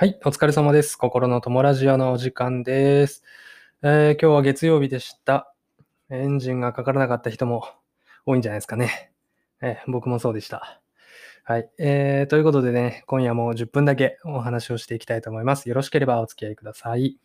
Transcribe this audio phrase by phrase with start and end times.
[0.00, 0.96] はい、お疲れ様です。
[0.96, 3.22] 心の友ラジオのお時間です。
[3.82, 5.54] えー今日は月曜日でした。
[6.08, 7.64] エンジンがかからなかった人も
[8.24, 9.12] 多いんじゃないですかね。
[9.60, 10.80] えー僕もそうでした。
[11.44, 15.68] はい、えーということでね、今夜も10分だけお話をしていきたいと思います。
[15.68, 17.18] よろしければお付き合いください。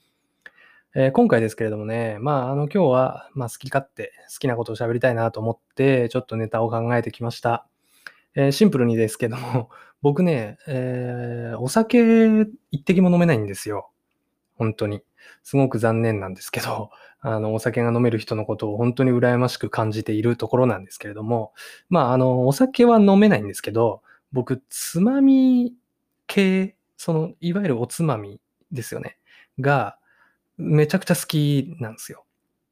[0.96, 7.70] えー今回ですけれどもね、まあ、あの、今日は、まあ、好き勝手、好きなことを喋りたいなと思って、ちょっとネタを考えてきました。
[8.36, 9.70] えーシンプルにですけども、
[10.02, 13.90] 僕ね、えーお酒一滴も飲めないんですよ。
[14.56, 15.04] 本当に。
[15.44, 16.92] すごく残念なんですけど、
[17.22, 21.54] あの、お酒が飲める人のことを本当に羨ましく感じているところなんですけれども、
[21.90, 24.02] まあ、あの、お酒は飲めないんですけど、
[24.32, 25.74] 僕、つまみ
[26.28, 28.42] 系、その、いわゆるおつまみ
[28.72, 29.18] ですよね。
[29.60, 29.98] が、
[30.58, 32.26] めちゃくちゃ好きなんですよ。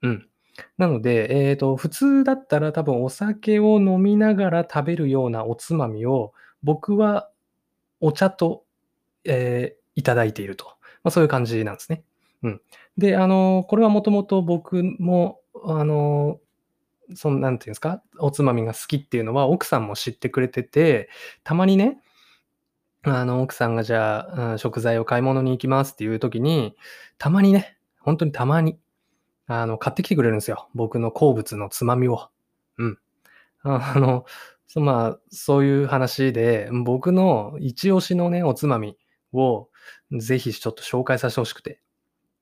[0.03, 0.29] うん。
[0.77, 7.29] なので、えっ、と、普通だったら多分お酒を飲みながら食べるようなおつまみを、僕は
[7.99, 8.65] お茶と、
[9.25, 10.75] えーいただいていると。
[11.03, 12.03] ま、そういう感じなんですね。
[12.41, 12.61] うん。
[12.97, 16.39] で、あの、これはもともと僕も、あの、
[17.15, 21.09] その、なんていうんですか、おつまみが好きっていうのは奥さんも知ってくれてて、
[21.43, 21.99] たまにね、
[23.03, 26.75] あの、奥さんがじゃあ、うん食材を買い物に行きますっていう時に、
[27.17, 28.79] たまにね、本当にたまに、
[29.47, 30.69] あの、買ってきてくれるんですよ。
[30.73, 32.29] 僕の好物のつまみを。
[32.77, 32.97] うん。
[33.63, 34.25] あの、
[34.67, 38.97] そまあ、そういう話で、僕の一押しのね、おつまみ
[39.33, 39.69] を、
[40.11, 41.81] ぜひちょっと紹介させてほしくて。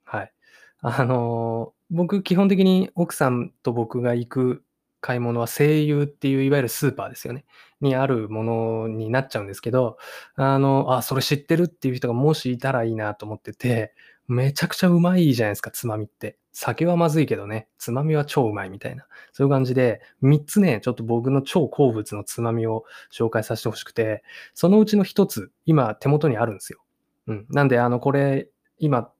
[0.05, 0.33] はい。
[0.81, 4.63] あの、僕、基本的に奥さんと僕が行く
[5.01, 7.45] 買い物は、声優っていう、いわゆるスーパーですよね。
[7.81, 9.97] にあるものになっちゃうんですけど、
[10.35, 13.93] あの、あ、それ知ってるっていう人がもしいたらいいなと思ってて、
[14.31, 16.37] めちゃくちゃうまいじゃないですか、つまみって。
[16.53, 19.05] 酒はまずいけどね、つまみは超うまいみたいな。
[19.33, 24.23] そういう感じで、3つね、ちょっと僕の超好物のつまみを紹介させてほしくて、
[24.53, 26.79] そのうちの1つ、今手元にあるんですよ。
[27.27, 27.45] うん。
[27.49, 29.11] なんで、あの、これ、今、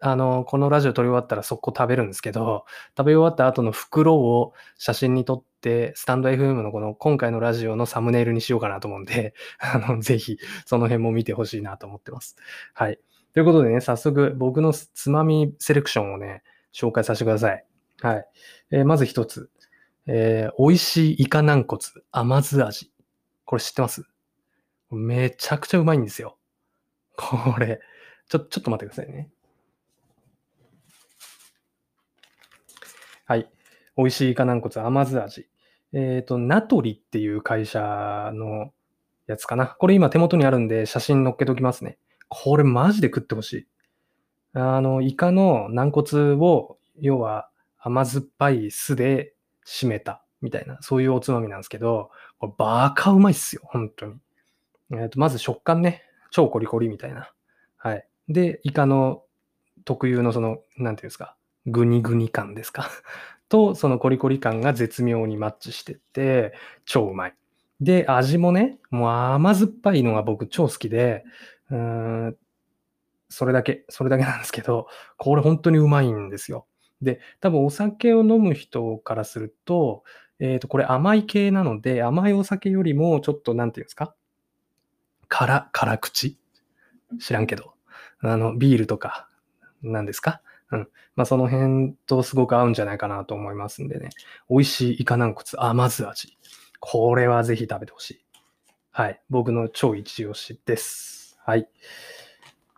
[0.00, 2.64] あの、このラジオ撮り終わったら速攻食べるんですけど、
[2.96, 12.36] 食べ終わった後の袋を写真に撮って、スタンド FM のこの今回のラジオのサムネイルにしようかなと思うんで、あの、ぜひその辺も見てほしいなと思ってます。
[12.74, 13.00] はい。
[13.38, 16.42] ということでね、早速僕のつまみセレクションをね、
[16.74, 17.64] 紹介させてください。
[18.00, 18.26] はい。
[18.72, 19.48] えーまず一つ。
[20.08, 22.90] えー美味しいイカ軟骨甘酢味。
[23.44, 24.02] これ知ってます？
[24.90, 26.36] めちゃくちゃうまいんですよ。
[27.16, 27.78] これ。
[28.28, 29.30] ちょ、ちょっと待ってくださいね。
[33.24, 33.48] はい。
[33.96, 35.46] 美味しいイカ軟骨甘酢味。
[35.92, 38.72] えっ、と、ナトリっていう会社の
[39.28, 39.68] やつかな。
[39.68, 41.98] これ今手元にあるんで写真載っけときますね。
[42.28, 43.66] これマジで食ってほしい。
[44.54, 49.34] あの、イカの軟骨を、要は甘酸っぱい酢で
[49.66, 54.14] 締めたみたいな、そういうおつまみなんですけど、これバカうまいっすよ、本当に。
[54.92, 57.30] えっ、と、まず食感ね、超コリコリみたいな。
[57.76, 58.06] はい。
[58.28, 59.22] で、イカの
[59.84, 61.36] 特有のその、なんていうんですか、
[61.66, 62.88] グニグニ感ですか。
[63.48, 66.52] と、そのコリコリ感が絶妙にマッチしてて、
[66.84, 67.34] 超うまい。
[67.80, 71.24] で、味もね、もう甘酸っぱいのが僕超好きで、
[71.70, 71.78] うー
[72.28, 72.36] ん、
[73.28, 76.66] それだけ、それだけなんですけど、これ本当にうまいんですよ。
[77.02, 80.04] で、多分お酒を飲む人からすると、
[80.40, 84.14] えっ、と、これ甘い系なので、甘いお酒よりもちょっと、なんていうんですか？
[85.28, 86.38] 辛、辛口？
[87.20, 87.74] 知らんけど。
[88.20, 89.28] あの、ビールとか、
[89.82, 90.40] なんですか？
[90.72, 90.88] うん。
[91.16, 94.10] まあ、その辺とすごく合うんじゃないかなと思いますんでね。
[94.50, 96.36] 美味しいイカ軟骨甘酢味。
[96.80, 98.24] これはぜひ食べてほしい。
[98.90, 99.20] はい。
[99.28, 101.27] 僕の超一押しです。
[101.48, 101.66] はい。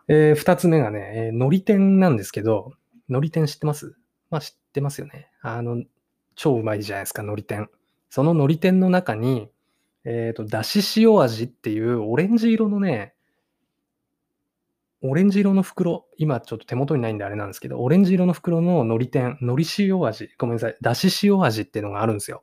[0.07, 2.71] えー二つ目がね、えー海苔天なんですけど、
[3.09, 3.97] 海苔天知ってます？
[4.29, 5.29] まあ知ってますよね。
[5.41, 5.83] あの、
[6.35, 7.69] 超うまいじゃないですか、海苔天。
[8.09, 9.49] その海苔天の中に、
[10.05, 13.13] えっ、と、だし塩味っていうオレンジ色のね、
[15.01, 22.41] オレンジ色の袋、今ちょっと手元にないんであれなんですけど、オレンジ色の袋の海苔天、海苔塩味、ごめんなさい、だし塩味っていうのがあるんですよ。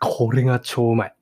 [0.00, 1.14] これが超うまい。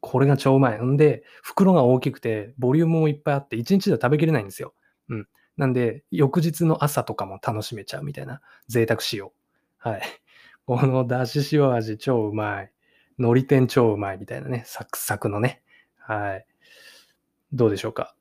[0.00, 0.82] これが超うまい。
[0.82, 4.74] んで、袋が大きくて、ボリュームもいっぱいあって、1日では食べきれないんですよ。
[5.08, 5.28] うん。
[5.56, 9.32] なんで、翌日の朝とかも楽しめちゃうみたいな贅沢仕様。
[9.78, 10.02] はい。
[10.66, 12.72] このだし塩味超うまい。
[13.18, 14.62] 海苔天超うまいみたいなね。
[14.66, 15.62] サクサクのね。
[15.98, 16.46] はい。
[17.52, 18.14] どうでしょうか？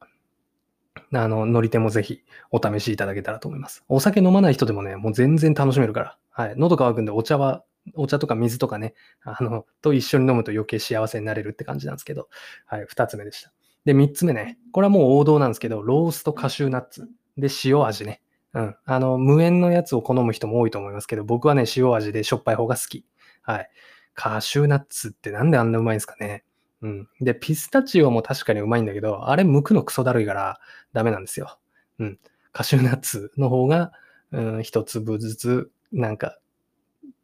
[1.13, 3.85] あの、海苔天もぜひお試しいただけたらと思います。
[3.87, 6.17] お酒飲まない人でもね、もう全然楽しめるから。
[6.31, 6.55] はい。
[6.57, 7.63] 喉乾くんでお茶は、
[7.95, 8.93] お茶とか水とかね、
[9.23, 12.29] あの、と一緒に飲むと余計幸せになれるって感じなんですけど。
[12.65, 12.85] はい。
[12.87, 13.51] 二つ目でした。
[13.85, 14.57] で、三つ目ね。
[14.71, 17.07] これはもう王道なんですけど、ローストカシューナッツ。
[17.37, 18.21] で、塩味ね。
[18.53, 18.75] うん。
[18.85, 23.05] あの、無塩のやつを好む人も多いと思いますけど、僕はね、塩味でしょっぱい方が好き。
[23.41, 23.69] はい。
[24.13, 26.43] カシューナッツってなんであんなうまいんですかね。
[26.81, 27.07] うん。
[27.21, 30.59] で、ピスタチオも確かにうまいんだけど、あれ剥くのクソだるいから
[30.93, 31.59] ダメなんですよ。
[31.99, 32.19] うん。
[32.51, 33.91] カシューナッツの方が、
[34.31, 36.37] うん、一粒ずつ、なんか、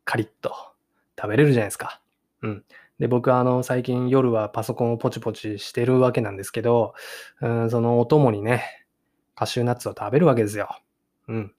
[0.06, 0.54] カリッと
[1.20, 2.02] 食べれるじゃないですか。
[2.42, 2.64] うん。
[3.00, 6.94] で、僕はあの、最近夜はパソコンをポチポチしてるわけなんですけど、
[7.42, 8.86] うん、そのお供にね、
[9.36, 10.80] カシューナッツを食べるわけですよ。
[11.28, 11.54] うん。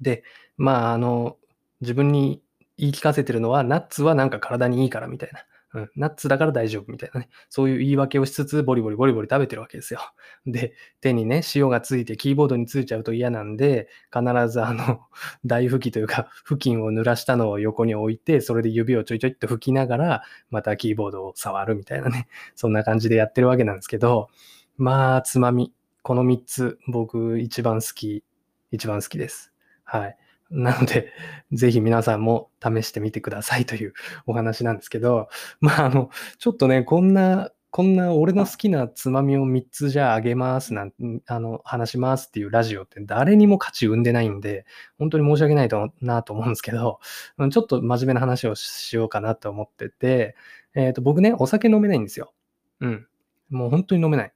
[0.00, 0.24] で、
[0.56, 1.36] まあ、あの、
[1.80, 2.42] 自分に
[2.76, 5.40] 言い聞かせてるのは、ナッツはなんか体にいいからみたいな。
[5.72, 7.28] うん、ナッツだから大丈夫みたいなね。
[7.48, 10.00] そういう言い訳をしつつ、ボリボリボリボリ食べてるわけですよ。
[10.46, 15.00] で、手にね、塩がついて、キーボードについちゃうと嫌なんで、必ずあの、
[15.46, 22.26] 大拭きというか、布巾を濡らしたのを横に置いて、それで指をちょいちょいっと拭きながら、またキーボードを触るみたいなね。
[22.56, 24.28] そんな感じでやってるわけなんですけど、
[24.76, 25.72] まあ、つまみ。
[26.02, 28.24] この3つ、僕一番好き、
[28.70, 29.52] 一番好きです。
[29.84, 30.16] はい。
[30.50, 31.12] なので、
[31.52, 33.94] ぜひ皆さんも試してみてくださいという
[34.26, 35.28] お話なんですけど、
[35.60, 40.92] まあ、あの、ちょっとね、こんな、こんな俺の好きなつまみを3つじゃああげますなん
[41.26, 44.66] あの、話しますっていうラジオって誰にも価値生んでないんで、
[44.98, 46.98] 本当に申し訳ないとなと思うんですけど、
[47.50, 50.34] ちょっと真面目な話をしようかなと思ってて、
[50.74, 52.32] えっ、ー、と、僕ね、お酒飲めないんですよ。
[52.80, 53.06] うん。
[53.50, 54.32] もう本当に飲めない。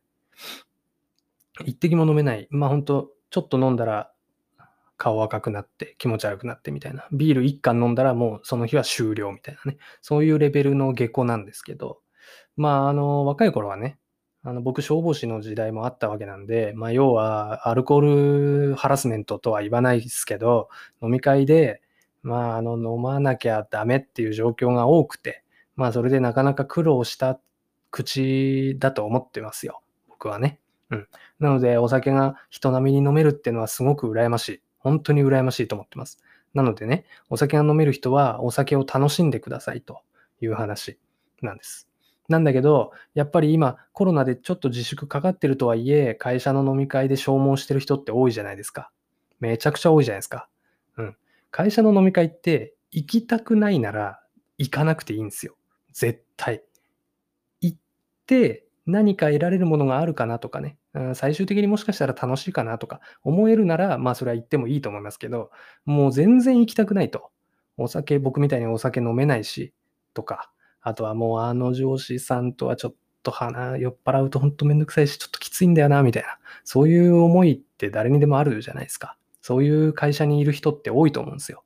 [1.64, 2.46] 一滴も飲めない。
[2.50, 4.13] まあ本当、ちょっと飲んだら
[4.96, 7.06] 顔赤くなって気持ち悪くなってみたいな。
[7.12, 9.78] ビール1缶飲んだらもうその日は終了みたいなね。
[10.02, 12.00] そういうレベルの下戸なんですけど、
[12.56, 13.98] まあ、あの、若い頃はね、
[14.42, 20.68] あの僕、消防士の時代もあったわけなんで、まあ、要は、アルコールハラスメントとは言わないですけど、
[21.02, 21.80] 飲み会で、
[22.22, 25.42] まあ、あの、飲まなきゃダメっていう状況が多くて、
[25.76, 27.40] まあ、それでなかなか苦労した
[27.90, 29.82] 口だと思ってますよ。
[30.08, 30.60] 僕はね。
[30.90, 31.08] うん。
[31.40, 34.62] なので、お酒が人並みに飲めるっていうのはすごく羨ましい。
[34.84, 36.18] 本当に羨ましいと思ってます。
[36.52, 40.02] なのでね、お酒が飲める人はお酒を楽しんでくださいと
[40.40, 40.98] いう話
[41.42, 41.88] なんです。
[42.28, 48.90] なんだけど、やっぱり今コロナでちょっと自粛かかってるとはいえ、会社の飲み会で消耗してる人って多いじゃないですか。
[49.40, 50.48] めちゃくちゃ多いじゃないですか。
[50.96, 51.16] うん。
[51.50, 54.20] 会社の飲み会って行きたくないなら
[54.58, 55.56] 行かなくていいんですよ。
[55.92, 56.62] 絶対。
[57.60, 57.78] 行っ
[58.26, 60.76] て何か得られるものがあるかなとかね、
[61.14, 65.50] 最終的にもしかしたら楽しいかなとか思えるなら、まあそれは言ってもいいと思いますけど、
[65.84, 67.30] もう全然行きたくないと。
[67.76, 69.72] お酒、僕みたいにお酒飲めないし、
[70.14, 70.50] とか、
[70.80, 72.94] あとはもうあの上司さんとはちょっ
[73.24, 76.38] と鼻酔っ払うとほんとめんどくさいし、ちょっときついんだよな、みたいな。
[76.62, 79.16] そういう思いって誰にでもあるじゃないですか。
[79.40, 81.64] そういう会社にいる人って多いと思うんですよ。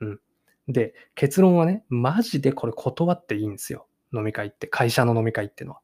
[0.00, 0.20] うん。
[0.68, 3.86] で、結論はね、マジでこれ断っていいんですよ。
[4.12, 5.80] 飲み会って、会社の飲み会ってのは。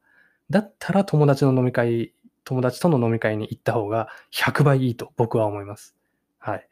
[0.49, 2.13] だったら友達の飲み会、
[2.45, 5.95] 友達との飲み会に行った方が100倍いいと僕は思います。
[6.39, 6.67] はい。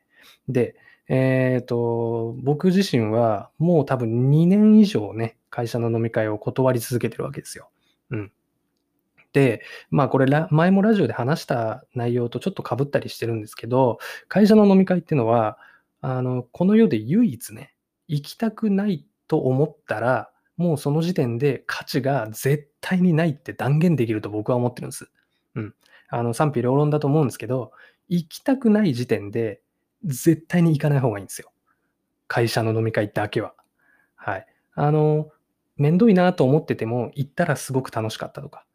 [0.48, 0.76] で、
[1.10, 7.70] えっ、ー、と、僕自身はもう多分2年以上ね、会社の飲み会を断り続けてるわけですよ。
[8.12, 8.32] うん。
[9.34, 13.98] で、まあこれ前もラジオで話した内容とちょっとかぶったりしてるんですけど、
[14.28, 15.58] 会社の飲み会っていうのは、
[16.02, 17.74] あの、この世で唯一ね、
[18.08, 25.10] 行きたくないと思ったら、もうその時点で価値が絶対にないって断言できると僕は思ってるんです。
[25.56, 25.76] うん。
[26.10, 27.72] あの、賛否両論だと思うんですけど、
[28.08, 29.62] 行きたくない時点で
[30.04, 31.52] 絶対に行かない方がいいんですよ。
[32.28, 33.54] 会社の飲み会だけは。
[34.16, 34.48] はい。
[34.76, 35.30] あの、
[35.78, 38.66] 面倒いなと思ってても、行ったらすごく楽しかったとか、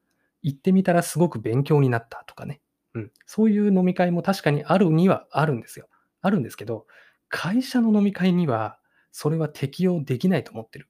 [0.42, 2.60] 行ってみたらすごく勉強になったとかね。
[2.94, 3.12] うん。
[3.26, 5.88] そういう飲み会も確かにあるにはあるんですよ。
[6.20, 6.86] あるんですけど、
[7.28, 8.78] 会社の飲み会には
[9.12, 10.88] それは適用できないと思ってる。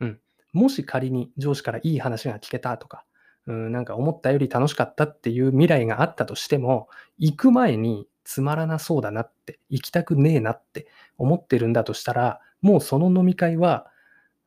[0.00, 0.20] うん
[0.52, 3.04] もし仮に上司からいい話が聞けたとか、
[3.46, 10.86] うん、なんか思ったより楽しかったっていう未来があったとしても、行く前につまらなそうだなって、行きたくねえなって
[11.18, 13.86] 思ってるんだとしたら、もうその飲み会は、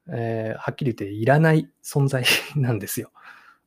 [0.10, 2.24] えー、はっきり言っていらない存在
[2.56, 3.12] なんですよ。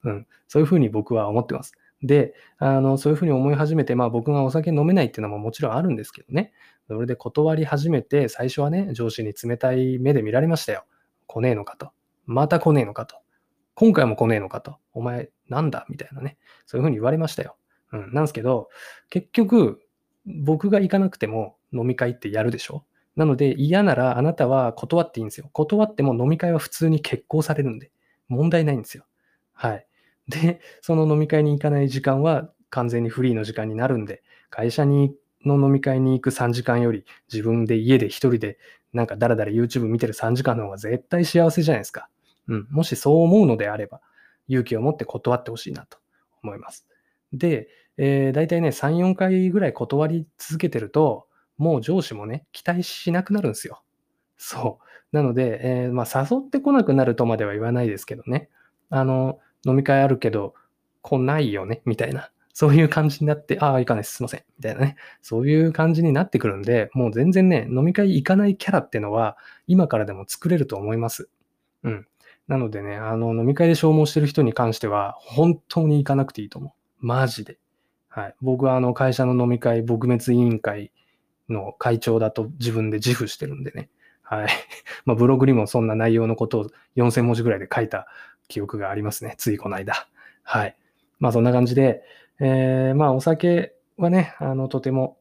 [0.05, 1.73] うん、そういうふうに僕は思ってます。
[2.03, 6.53] で、あの、そういうふうに思い始めて、まあ僕がお酒飲めないっていうのももちろんあるんですけどね。
[6.89, 10.85] それで断り始めて、最初はね、上司に冷たい目で見られましたよ。
[11.27, 11.91] 来ねえのかと。
[12.27, 13.17] また来ねえのかと。
[13.77, 14.79] 今回も来ねえのかと。
[14.93, 15.87] お前、なんだ？
[15.89, 16.39] みたいなね。
[16.67, 17.57] そういうふうに言われましたよ。
[17.93, 18.13] うん。
[18.13, 18.69] なんですけど、
[19.11, 19.81] 結局、
[20.25, 22.85] 僕が行かなくても飲み会ってやるでしょ？
[23.15, 25.49] なので嫌ならあなたは断っていいんですよ。
[25.53, 27.93] 断っても飲み会は普通に決行されるんで、
[28.29, 29.05] 問題ないんですよ。
[29.53, 29.87] はい。
[30.29, 35.15] で、その飲み会に行かない時間は完全にフリーの時間になるんで、会社に
[35.45, 38.59] の飲み会に行く3時間より自分で家で一人で
[38.93, 42.09] なんかだらだら YouTube 見てる3時間の方が絶対幸せじゃないですか。
[42.49, 44.01] うん、もしそう思うのであれば、
[44.49, 45.99] 勇気を持って断ってほしいなと
[46.43, 46.87] 思います。
[47.33, 51.27] で、えー、大体ね、3、4回ぐらい断り続けてると、
[51.59, 53.83] もう上司もね、期待しなくなるんですよ。
[54.37, 55.17] そう。
[55.17, 58.51] なので、えー、まあ、誘ってこなくなるとまでは言わないですけどね。
[58.91, 60.55] あの、飲み会あるけど、
[61.03, 62.31] 来ないよね、みたいな。
[62.53, 64.17] そういう感じになって、ああ、行かないです。
[64.17, 64.45] すいません。
[64.59, 64.97] みたいなね。
[65.23, 69.37] そういう感じになってくるんで、もう全然ね、飲み会行かないキャラってのは、
[69.67, 71.29] 今からでも作れると思います。
[71.87, 72.07] うん。
[72.49, 77.07] なのでね、あの、飲み会で消耗してる人に関しては、本当に行かなくていいと思う。
[77.07, 77.59] マジで。
[78.09, 78.35] はい。
[78.41, 80.93] 僕はあの、会社の飲み会、撲滅委員会
[81.49, 83.89] の会長だと自分で自負してるんでね。
[84.23, 84.49] はい。
[85.07, 86.67] まあ、ブログにもそんな内容のことを
[86.97, 88.07] 4000文字ぐらいで書いた
[88.49, 89.35] 記憶がありますね。
[89.39, 90.09] ついこの間。
[90.43, 90.77] はい。
[91.19, 92.03] まあ、そんな感じで、
[92.41, 95.19] えー、まあ、お酒はね、あの、とても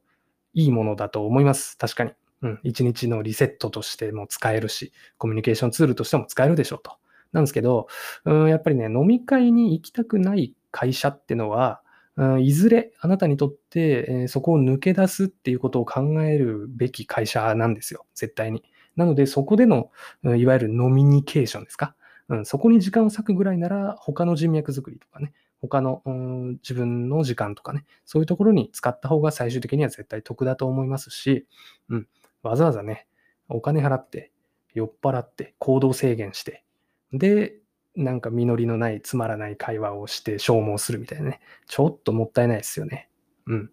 [0.53, 1.77] いいものだと思います。
[1.77, 2.11] 確かに。
[2.45, 2.59] うん。
[2.63, 6.91] 一日のリセットとしても使えるし、コミュニケーションツールとしても使えるでしょうと。
[7.31, 7.87] なんですけど、
[8.23, 11.81] うん、やっぱりね、飲み会に行きたくない会社ってのは、
[12.17, 18.05] うん、いずれあなたにとって、えーそこを抜け出すっていうことを考えるべき会社なんですよ。
[18.13, 18.63] 絶対に。
[18.95, 19.91] なので、そこでの、
[20.23, 21.95] いわゆるノミニケーションですか。
[22.29, 31.47] うん、そこに時間を割くぐらいなら、他の人脈作りとかね、他の、うん自分の時間とかね、そういうところに使った方が最終的には絶対得だと思いますし、
[31.89, 32.07] うん、
[32.45, 33.07] わざわざね、
[33.49, 34.31] お金払って、
[34.73, 36.63] 酔っ払って、行動制限して、
[37.11, 37.55] で、
[37.95, 41.39] なんか実りのない、つまらない会話をして消耗するみたいなね。
[41.65, 43.09] ちょっともったいないですよね。
[43.47, 43.71] うん。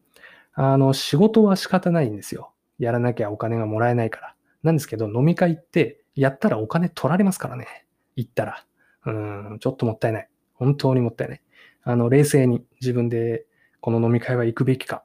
[0.55, 2.53] あの、仕事は仕方ないんですよ。
[2.79, 4.35] やらなきゃお金がもらえないから。
[4.63, 7.87] なんですけど、飲み会って、やったらお金取られますからね。
[8.17, 8.65] 行ったら。
[9.07, 10.29] うん、ちょっともったいない。
[10.55, 11.43] 本当にもったいない。
[11.83, 13.47] あの、冷静に自分で
[13.81, 15.05] この飲み会は行くべきか、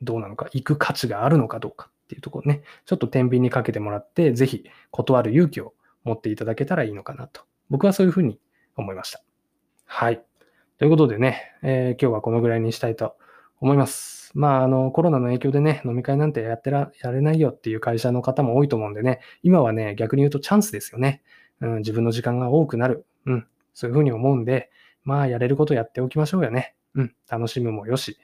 [0.00, 7.42] どうなのか、行く価値があるのかどうかっていうところね、ちょっと天秤にかけてもらって、ぜひ断る勇気を持っていただけたらいいのかなと。
[7.68, 8.40] 僕はそういうふうに
[8.76, 9.22] 思いました。
[9.84, 10.20] はい。
[10.78, 13.16] ということでね、えー今日はこのぐらいにしたいと
[13.60, 14.32] 思います。
[14.34, 21.22] まあ、あの、コロナの影響でね、飲み会なんてやってら、やれないよっていう会社の方も多いと思うんでね、今はね、逆に言うとチャンスですよね。
[21.60, 23.06] うん、自分の時間が多くなる。
[23.26, 24.70] うん、そういうふうに思うんで、
[25.04, 26.74] まあ、やれることやっておきましょうよね。
[26.94, 28.18] うん、楽しむもよし、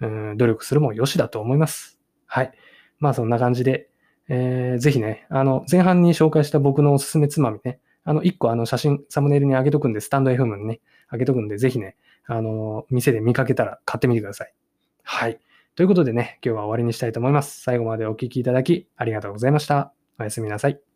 [0.00, 1.98] うん、努力するもよしだと思います。
[2.26, 2.52] はい。
[2.98, 3.88] まあ、そんな感じで、
[4.28, 14.54] えーぜひね、あの、前半に紹介した僕のおすすめつまみね、あの、一個あの写真、サムネイルに上げとくんで、スタンド FM にね、上げとくんで、ぜひね、あの、店で見かけたら買ってみてください。
[15.02, 15.38] はい。
[15.74, 17.60] ということでね、今日は終わりにしたいと思います。
[17.60, 19.92] 最後までお聴きいただきありがとうございました。
[20.18, 20.95] おやすみなさい。